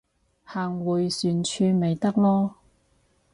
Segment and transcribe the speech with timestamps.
[0.45, 2.53] 行迴旋處咪得囉